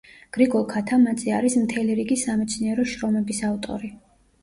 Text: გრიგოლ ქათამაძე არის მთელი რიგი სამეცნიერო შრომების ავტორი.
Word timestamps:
გრიგოლ 0.37 0.63
ქათამაძე 0.71 1.35
არის 1.41 1.59
მთელი 1.67 1.99
რიგი 2.01 2.19
სამეცნიერო 2.25 2.91
შრომების 2.97 3.47
ავტორი. 3.55 3.97